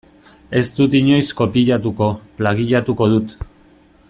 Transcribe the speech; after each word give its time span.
Ez 0.61 0.63
dut 0.77 0.97
inoiz 0.99 1.27
kopiatuko, 1.43 2.09
plagiatuko 2.41 3.13
dut. 3.17 3.41